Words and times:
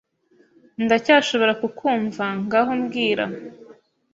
Ndacyashobora 0.85 1.53
kukumva 1.61 2.25
ngaho 2.43 2.71
mbwira 2.81 3.25